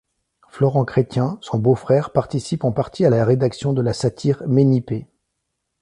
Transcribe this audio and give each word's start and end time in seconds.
Florent 0.49 0.83
Chrestien, 0.83 1.37
son 1.41 1.59
beau-frère 1.59 2.11
participe 2.11 2.63
en 2.63 2.71
partie 2.71 3.05
à 3.05 3.11
la 3.11 3.23
rédaction 3.23 3.71
de 3.71 3.83
la 3.83 3.93
Satire 3.93 4.41
Ménippée. 4.47 5.05